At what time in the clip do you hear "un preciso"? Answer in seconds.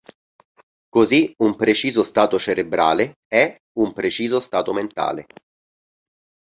1.43-2.01, 3.73-4.39